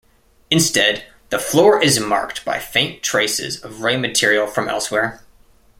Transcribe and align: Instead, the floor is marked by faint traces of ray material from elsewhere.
Instead, 0.49 1.05
the 1.29 1.37
floor 1.37 1.79
is 1.79 1.99
marked 1.99 2.43
by 2.43 2.57
faint 2.57 3.03
traces 3.03 3.63
of 3.63 3.83
ray 3.83 3.95
material 3.97 4.47
from 4.47 4.67
elsewhere. 4.67 5.21